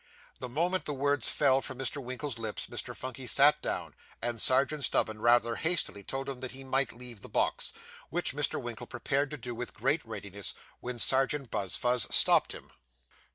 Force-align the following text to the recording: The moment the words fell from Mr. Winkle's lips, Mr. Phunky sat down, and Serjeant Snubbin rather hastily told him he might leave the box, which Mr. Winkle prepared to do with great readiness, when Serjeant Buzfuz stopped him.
The 0.39 0.49
moment 0.49 0.85
the 0.85 0.95
words 0.95 1.29
fell 1.29 1.61
from 1.61 1.77
Mr. 1.77 2.03
Winkle's 2.03 2.39
lips, 2.39 2.65
Mr. 2.65 2.95
Phunky 2.95 3.27
sat 3.27 3.61
down, 3.61 3.93
and 4.19 4.41
Serjeant 4.41 4.83
Snubbin 4.83 5.21
rather 5.21 5.57
hastily 5.57 6.03
told 6.03 6.27
him 6.27 6.41
he 6.41 6.63
might 6.63 6.91
leave 6.91 7.21
the 7.21 7.29
box, 7.29 7.71
which 8.09 8.33
Mr. 8.33 8.59
Winkle 8.59 8.87
prepared 8.87 9.29
to 9.29 9.37
do 9.37 9.53
with 9.53 9.75
great 9.75 10.03
readiness, 10.03 10.55
when 10.79 10.97
Serjeant 10.97 11.51
Buzfuz 11.51 12.11
stopped 12.11 12.53
him. 12.53 12.71